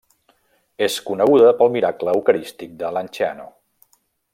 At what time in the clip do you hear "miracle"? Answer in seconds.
1.77-2.11